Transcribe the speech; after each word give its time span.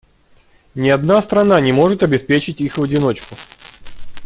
Ни 0.73 0.89
одна 0.89 1.21
страна 1.21 1.61
не 1.61 1.73
может 1.73 2.01
обеспечить 2.01 2.59
их 2.59 2.79
в 2.79 2.83
одиночку. 2.83 3.35